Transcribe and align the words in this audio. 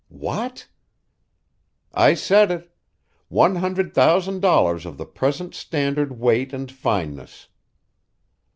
"What!" 0.17 0.67
"I 1.93 2.15
said 2.15 2.49
it. 2.49 2.75
One 3.27 3.57
hundred 3.57 3.93
thousand 3.93 4.39
dollars 4.39 4.83
of 4.87 4.97
the 4.97 5.05
present 5.05 5.53
standard 5.53 6.19
weight 6.19 6.53
and 6.53 6.71
fineness." 6.71 7.49